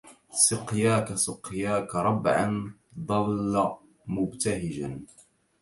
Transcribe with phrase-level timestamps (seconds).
[0.31, 2.71] سقياك سقياك ربعا
[3.09, 3.71] ظل
[4.07, 4.99] مبتهجا